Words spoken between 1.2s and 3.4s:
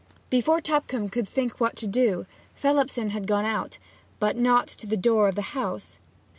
think what to do, Phelipson had